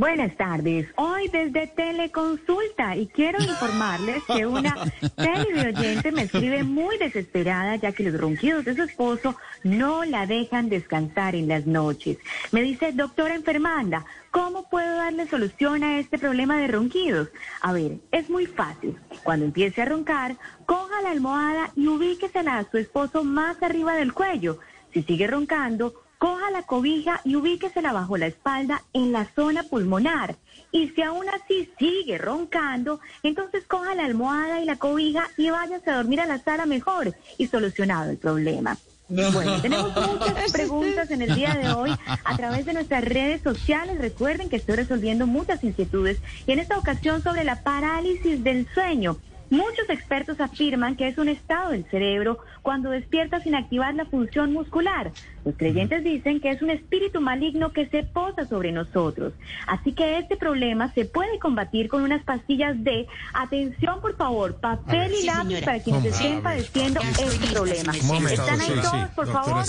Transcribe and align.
Buenas 0.00 0.34
tardes. 0.38 0.88
Hoy 0.96 1.28
desde 1.28 1.66
Teleconsulta 1.66 2.96
y 2.96 3.06
quiero 3.08 3.38
informarles 3.38 4.22
que 4.24 4.46
una 4.46 4.74
televidente 5.14 6.10
me 6.10 6.22
escribe 6.22 6.64
muy 6.64 6.96
desesperada 6.96 7.76
ya 7.76 7.92
que 7.92 8.04
los 8.04 8.18
ronquidos 8.18 8.64
de 8.64 8.74
su 8.74 8.84
esposo 8.84 9.36
no 9.62 10.06
la 10.06 10.24
dejan 10.24 10.70
descansar 10.70 11.34
en 11.34 11.48
las 11.48 11.66
noches. 11.66 12.16
Me 12.50 12.62
dice, 12.62 12.92
doctora 12.92 13.34
enfermanda, 13.34 14.06
¿cómo 14.30 14.70
puedo 14.70 14.96
darle 14.96 15.28
solución 15.28 15.84
a 15.84 15.98
este 15.98 16.18
problema 16.18 16.56
de 16.56 16.68
ronquidos? 16.68 17.28
A 17.60 17.74
ver, 17.74 17.98
es 18.10 18.30
muy 18.30 18.46
fácil. 18.46 18.96
Cuando 19.22 19.44
empiece 19.44 19.82
a 19.82 19.84
roncar, 19.84 20.38
coja 20.64 21.02
la 21.02 21.10
almohada 21.10 21.72
y 21.76 21.88
ubíquesela 21.88 22.56
a 22.56 22.70
su 22.70 22.78
esposo 22.78 23.22
más 23.22 23.62
arriba 23.62 23.92
del 23.96 24.14
cuello. 24.14 24.60
Si 24.94 25.02
sigue 25.02 25.26
roncando, 25.26 25.92
coja 26.20 26.50
la 26.50 26.64
cobija 26.64 27.22
y 27.24 27.34
ubíquesela 27.34 27.94
bajo 27.94 28.18
la 28.18 28.26
espalda 28.26 28.82
en 28.92 29.10
la 29.10 29.24
zona 29.34 29.62
pulmonar. 29.62 30.36
Y 30.70 30.88
si 30.90 31.00
aún 31.00 31.24
así 31.30 31.72
sigue 31.78 32.18
roncando, 32.18 33.00
entonces 33.22 33.64
coja 33.66 33.94
la 33.94 34.04
almohada 34.04 34.60
y 34.60 34.66
la 34.66 34.76
cobija 34.76 35.30
y 35.38 35.48
váyase 35.48 35.90
a 35.90 35.96
dormir 35.96 36.20
a 36.20 36.26
la 36.26 36.38
sala 36.38 36.66
mejor 36.66 37.16
y 37.38 37.46
solucionado 37.46 38.10
el 38.10 38.18
problema. 38.18 38.76
Bueno, 39.08 39.62
tenemos 39.62 39.96
muchas 39.96 40.52
preguntas 40.52 41.10
en 41.10 41.22
el 41.22 41.34
día 41.34 41.54
de 41.54 41.72
hoy 41.72 41.90
a 42.22 42.36
través 42.36 42.66
de 42.66 42.74
nuestras 42.74 43.02
redes 43.02 43.40
sociales. 43.40 43.96
Recuerden 43.98 44.50
que 44.50 44.56
estoy 44.56 44.76
resolviendo 44.76 45.26
muchas 45.26 45.64
inquietudes 45.64 46.18
y 46.46 46.52
en 46.52 46.58
esta 46.58 46.76
ocasión 46.76 47.22
sobre 47.22 47.44
la 47.44 47.62
parálisis 47.62 48.44
del 48.44 48.68
sueño. 48.74 49.16
Muchos 49.50 49.90
expertos 49.90 50.40
afirman 50.40 50.94
que 50.94 51.08
es 51.08 51.18
un 51.18 51.28
estado 51.28 51.72
del 51.72 51.84
cerebro 51.90 52.38
cuando 52.62 52.90
despierta 52.90 53.40
sin 53.40 53.56
activar 53.56 53.94
la 53.94 54.04
función 54.04 54.52
muscular. 54.52 55.10
Los 55.44 55.56
creyentes 55.56 56.04
dicen 56.04 56.40
que 56.40 56.50
es 56.50 56.62
un 56.62 56.70
espíritu 56.70 57.20
maligno 57.20 57.72
que 57.72 57.88
se 57.88 58.04
posa 58.04 58.46
sobre 58.46 58.70
nosotros. 58.70 59.32
Así 59.66 59.92
que 59.92 60.18
este 60.18 60.36
problema 60.36 60.92
se 60.92 61.04
puede 61.04 61.38
combatir 61.38 61.88
con 61.88 62.02
unas 62.02 62.22
pastillas 62.22 62.82
de, 62.84 63.08
atención 63.32 64.00
por 64.00 64.16
favor, 64.16 64.54
papel 64.60 65.12
y 65.20 65.24
lápiz 65.24 65.64
para 65.64 65.82
quienes 65.82 66.04
estén 66.04 66.42
padeciendo 66.42 67.00
este 67.00 67.46
problema. 67.52 67.92
¿Están 68.30 68.60
ahí 68.60 68.72
todos, 68.82 69.08
por 69.16 69.26
favfavor? 69.26 69.64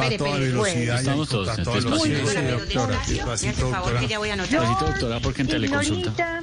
Va 0.00 0.06
a 0.06 0.16
toda 0.16 0.38
velocidad. 0.38 0.98
Estamos 0.98 1.28
todos, 1.28 1.48
a 1.48 1.62
toda 1.62 1.78
entonces, 1.78 2.12
velocidad. 2.12 2.42
sí, 2.42 2.74
doctora. 2.74 3.00
Despacito, 3.06 3.68
doctora. 3.68 4.00
Necesito, 4.00 4.86
doctora, 4.86 5.20
porque 5.20 5.42
en 5.42 5.48
teleconsulta. 5.48 6.14
Señorita, 6.16 6.42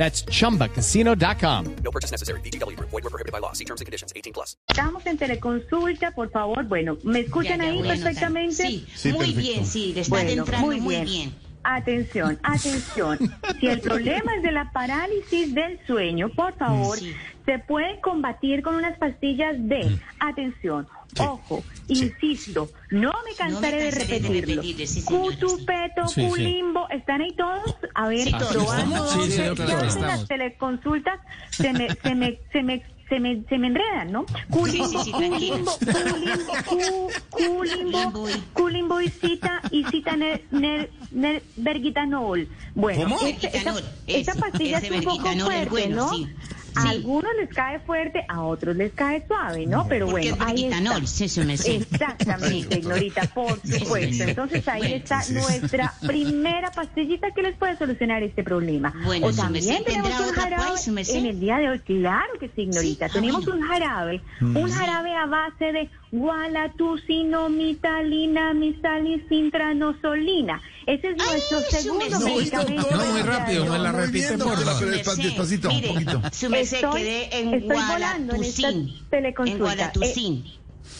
That's 0.00 0.24
chumbacasino.com. 0.24 1.64
No 1.84 1.90
purchase 1.90 2.10
necessary. 2.10 2.40
BGW. 2.40 2.74
Void 2.80 3.04
were 3.04 3.10
prohibited 3.10 3.32
by 3.32 3.38
law. 3.38 3.52
See 3.52 3.66
terms 3.66 3.82
and 3.82 3.86
conditions. 3.86 4.14
18 4.16 4.32
plus. 4.32 4.56
Estamos 4.70 5.04
en 5.04 5.18
teleconsulta, 5.18 6.12
por 6.12 6.30
favor. 6.30 6.64
Bueno, 6.64 6.96
¿me 7.04 7.20
escuchan 7.20 7.58
Ya, 7.58 7.66
ya 7.66 7.70
ahí 7.70 7.78
anotar. 7.80 7.98
perfectamente? 7.98 8.54
Sí, 8.66 8.86
Sí, 8.94 9.08
muy 9.12 9.18
perfecto. 9.26 9.40
bien, 9.42 9.66
sí, 9.66 9.92
le 9.92 10.00
está 10.00 10.14
Bueno, 10.14 10.30
entrando 10.30 10.66
muy 10.68 10.80
muy 10.80 10.94
bien. 10.94 11.04
bien. 11.04 11.34
Atención, 11.64 12.38
atención. 12.42 13.18
Si 13.60 13.66
el 13.66 13.80
problema 13.80 14.34
es 14.36 14.42
de 14.42 14.52
la 14.52 14.72
parálisis 14.72 15.54
del 15.54 15.78
sueño, 15.86 16.30
por 16.30 16.56
favor, 16.56 16.98
Sí. 16.98 17.14
se 17.44 17.58
puede 17.58 18.00
combatir 18.00 18.62
con 18.62 18.76
unas 18.76 18.96
pastillas 18.96 19.56
de, 19.68 19.98
atención, 20.18 20.88
ojo, 21.18 21.64
insisto, 21.88 22.70
no 22.90 23.12
me 23.28 23.34
cansaré 23.36 23.76
de 23.84 23.90
cansaré 23.90 24.20
de 24.20 24.28
repetirlo. 24.28 24.40
repetirle, 24.62 24.86
sí, 24.86 25.00
sí. 25.00 25.06
Cutupeto, 25.06 26.06
Sí, 26.08 26.22
sí. 26.22 26.28
culimbo, 26.28 26.88
¿están 26.90 27.20
ahí 27.20 27.34
todos? 27.36 27.76
A 27.94 28.08
ver, 28.08 28.24
Sí, 28.28 28.34
probando. 28.52 29.06
Sí, 29.08 29.30
sí, 29.32 30.00
las 30.00 30.26
teleconsultas 30.28 31.18
se 31.50 31.72
me, 31.72 31.88
se 32.02 32.14
me, 32.14 32.40
se 32.52 32.62
me, 32.62 32.82
se 33.08 33.18
me, 33.18 33.42
se 33.48 33.58
me 33.58 33.66
enredan, 33.66 34.12
¿no? 34.12 34.24
Culimbo, 34.50 34.86
Sí, 34.88 34.96
sí, 34.98 35.04
sí, 35.06 35.10
culimbo, 35.10 35.72
culimbo, 35.80 36.52
cu- 36.66 37.12
culimbo, 37.30 38.28
Culimbo 38.52 39.00
y- 39.00 39.08
cita 39.10 39.60
y 39.72 39.84
cita 39.86 40.16
ner, 40.16 40.44
ner, 40.52 40.90
ner- 41.12 41.42
vergitanol. 41.56 42.46
Bueno, 42.76 43.02
¿Cómo? 43.02 43.26
este- 43.26 43.56
esta, 43.56 43.74
esta 44.06 44.34
pastilla 44.34 44.78
es 44.78 44.90
un 44.92 45.02
poco 45.02 45.24
fuerte, 45.28 45.68
bueno, 45.70 45.96
¿no? 45.96 46.12
Sí. 46.70 46.86
A 46.86 46.90
algunos 46.90 47.30
les 47.38 47.48
cae 47.50 47.78
fuerte, 47.80 48.24
a 48.28 48.42
otros 48.42 48.76
les 48.76 48.92
cae 48.92 49.24
suave, 49.26 49.66
¿no? 49.66 49.86
Pero 49.88 50.06
Porque 50.06 50.30
bueno, 50.32 50.44
ahí 50.46 50.64
está. 50.64 50.76
vergitanol, 50.80 51.06
sí, 51.06 51.28
sí. 51.28 51.40
Exactamente, 51.90 52.78
Ignorita, 52.78 53.22
por 53.34 53.60
supuesto. 53.60 54.24
Entonces 54.24 54.66
ahí 54.68 54.94
está 54.94 55.22
nuestra 55.30 55.92
primera 56.06 56.70
pastillita 56.70 57.30
que 57.32 57.42
les 57.42 57.56
puede 57.56 57.76
solucionar 57.76 58.22
este 58.22 58.42
problema. 58.42 58.92
Bueno, 59.04 59.26
o 59.26 59.32
también 59.32 59.84
tenemos 59.84 60.08
¿tendrá 60.10 60.26
un 60.28 60.34
jarabe 60.34 60.64
pues, 60.70 60.88
merced? 60.88 61.16
en 61.16 61.26
el 61.26 61.40
día 61.40 61.58
de 61.58 61.68
hoy. 61.70 61.78
Claro 61.80 62.32
que 62.38 62.48
sí, 62.48 62.62
Ignorita. 62.62 63.08
Tenemos 63.08 63.44
bueno. 63.44 63.60
un 63.60 63.66
jarabe, 63.68 64.20
Mm. 64.40 64.56
un 64.56 64.70
jarabe 64.70 65.14
a 65.14 65.26
base 65.26 65.72
de 65.72 65.90
gualatucinomitalina, 66.12 68.54
misalicitranosolina. 68.54 70.60
Ese 70.90 71.10
es 71.10 71.16
nuestro 71.18 71.58
Ay, 71.58 71.64
segundo 71.70 72.04
merced. 72.10 72.24
medicamento. 72.24 72.88
No, 72.90 73.04
muy 73.12 73.22
rápido, 73.22 73.64
me 73.66 73.78
la 73.78 73.92
repite, 73.92 74.38
por 74.38 74.58
favor. 74.58 74.90
despacito, 74.90 75.68
un 75.70 75.82
poquito. 75.82 76.22
Estoy- 76.52 76.80
quedé 76.94 77.38
en 77.38 77.54
estoy 77.54 77.76
volando 77.92 78.34
en 78.34 78.42
esta 78.44 78.68
teleconsulta. 79.10 79.52
En 79.52 79.58
Gualatucin. 79.58 80.44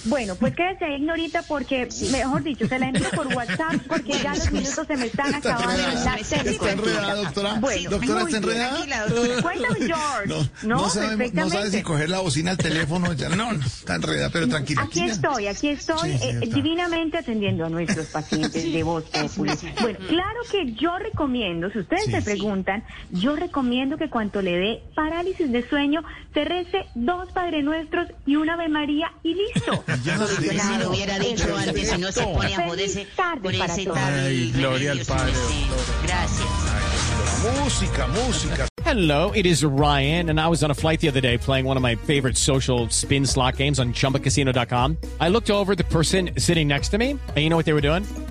Bueno, 0.04 0.34
pues 0.36 0.54
quédese 0.54 0.84
ahí, 0.86 0.94
Ignorita, 0.94 1.42
porque, 1.46 1.88
mejor 2.10 2.42
dicho, 2.42 2.66
se 2.66 2.78
la 2.78 2.88
envío 2.88 3.10
por 3.10 3.26
WhatsApp 3.34 3.74
porque 3.86 4.12
ya 4.12 4.34
los 4.34 4.50
minutos 4.50 4.86
se 4.86 4.96
me 4.96 5.06
están 5.06 5.34
Está 5.34 5.54
acabando 5.56 5.72
en 5.74 5.80
enredada, 5.90 6.14
la 6.14 6.20
está 6.20 6.70
enredada, 6.72 7.14
doctora. 7.16 7.54
Bueno, 7.60 7.90
Doctora, 7.90 8.22
¿está 8.22 8.36
enredada? 8.38 8.70
Tranquila, 8.70 9.06
doctora. 9.06 9.42
Cuéntame, 9.42 9.78
George. 9.80 10.26
No, 10.26 10.36
No, 10.62 10.82
no, 10.82 10.88
sabe, 10.88 11.06
no 11.12 11.16
perfectamente. 11.18 11.56
sabe 11.58 11.70
si 11.70 11.82
coger 11.82 12.08
la 12.08 12.20
bocina 12.20 12.50
al 12.52 12.56
teléfono. 12.56 13.12
Ya, 13.12 13.28
no, 13.28 13.52
no, 13.52 13.64
está 13.66 13.96
enredada, 13.96 14.30
pero 14.30 14.48
tranquila. 14.48 14.82
Aquí 14.82 15.02
estoy, 15.02 15.46
aquí 15.48 15.68
estoy 15.68 16.12
Sí, 16.12 16.18
sí, 16.18 16.28
eh, 16.28 16.40
divinamente 16.54 17.18
atendiendo 17.18 17.66
a 17.66 17.68
nuestros 17.68 18.06
pacientes 18.06 18.72
de 18.72 18.82
voz 18.82 19.04
popular. 19.04 19.56
Bueno, 19.82 19.98
claro 20.08 20.40
que 20.50 20.72
yo 20.74 20.96
recomiendo, 20.98 21.70
si 21.70 21.78
ustedes 21.80 22.04
Sí. 22.04 22.10
se 22.12 22.18
Sí. 22.20 22.24
preguntan, 22.24 22.84
yo 23.10 23.36
recomiendo 23.36 23.98
que 23.98 24.08
cuando 24.08 24.40
le 24.40 24.52
dé 24.56 24.82
parálisis 24.94 25.50
de 25.52 25.68
sueño, 25.68 26.02
se 26.32 26.44
rece 26.44 26.86
dos 26.94 27.30
Padre 27.32 27.62
Nuestros 27.62 28.08
y 28.26 28.36
una 28.36 28.54
Ave 28.54 28.68
María 28.68 29.12
y 29.22 29.34
listo. 29.34 29.69
Ya, 30.04 30.16
Solucionado. 30.18 30.74
Si 30.74 30.78
lo 30.78 30.90
hubiera 30.90 31.18
dicho 31.18 31.56
antes 31.56 31.92
y 31.92 31.98
no 31.98 32.12
se 32.12 32.22
pone 32.22 32.54
a 32.54 32.68
joderse 32.68 33.06
Feliz 33.06 33.40
por 33.42 33.54
ese 33.54 33.84
todos. 33.84 33.98
tal 33.98 34.14
Ay, 34.24 34.52
gloria 34.52 34.92
al 34.92 34.98
Padre. 35.00 35.32
Gracias. 36.02 36.48
Música, 37.62 38.06
música. 38.08 38.68
Hello, 38.84 39.30
it 39.32 39.46
is 39.46 39.64
Ryan, 39.64 40.30
and 40.30 40.40
I 40.40 40.48
was 40.48 40.62
on 40.64 40.70
a 40.70 40.74
flight 40.74 41.00
the 41.00 41.08
other 41.08 41.20
day 41.20 41.38
playing 41.38 41.64
one 41.64 41.76
of 41.76 41.82
my 41.82 41.94
favorite 41.94 42.36
social 42.36 42.88
spin 42.90 43.24
slot 43.24 43.56
games 43.56 43.78
on 43.78 43.92
chumbacasino.com. 43.92 44.96
I 45.20 45.28
looked 45.28 45.50
over 45.50 45.74
the 45.74 45.84
person 45.84 46.30
sitting 46.38 46.66
next 46.66 46.88
to 46.90 46.98
me, 46.98 47.10
and 47.12 47.36
you 47.38 47.48
know 47.48 47.56
what 47.56 47.66
they 47.66 47.72
were 47.72 47.80
doing? 47.80 48.04